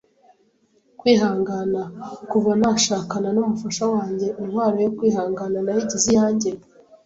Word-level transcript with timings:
KWIHANGANA: 0.99 1.83
Kuva 2.31 2.51
nashakana 2.59 3.27
n’Umufasha 3.31 3.83
wanjye, 3.93 4.27
intwaro 4.43 4.77
yo 4.85 4.91
kwihangana 4.97 5.57
nayigize 5.65 6.07
iyanjye, 6.11 6.49